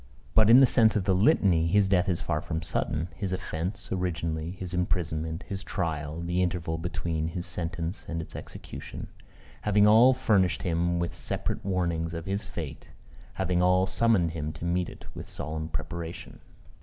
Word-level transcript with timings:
But, 0.33 0.49
in 0.49 0.61
the 0.61 0.65
sense 0.65 0.95
of 0.95 1.03
the 1.03 1.13
Litany, 1.13 1.67
his 1.67 1.87
death 1.87 2.09
is 2.09 2.21
far 2.21 2.41
from 2.41 2.63
sudden; 2.63 3.09
his 3.15 3.31
offence, 3.31 3.91
originally, 3.91 4.49
his 4.49 4.73
imprisonment, 4.73 5.43
his 5.47 5.63
trial, 5.63 6.21
the 6.21 6.41
interval 6.41 6.79
between 6.79 7.27
his 7.27 7.45
sentence 7.45 8.07
and 8.09 8.19
its 8.19 8.35
execution, 8.35 9.09
having 9.61 9.85
all 9.85 10.15
furnished 10.15 10.63
him 10.63 10.97
with 10.97 11.15
separate 11.15 11.63
warnings 11.63 12.15
of 12.15 12.25
his 12.25 12.45
fate 12.45 12.87
having 13.33 13.61
all 13.61 13.85
summoned 13.85 14.31
him 14.31 14.51
to 14.53 14.65
meet 14.65 14.89
it 14.89 15.05
with 15.13 15.29
solemn 15.29 15.69
preparation. 15.69 16.39